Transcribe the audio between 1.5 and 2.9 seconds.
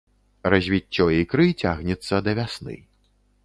цягнецца да вясны.